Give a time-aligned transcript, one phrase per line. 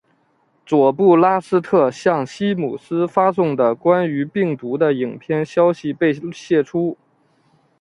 [0.65, 6.97] 佐布拉斯特向西姆斯发送的关于病毒的影片消息被泄出。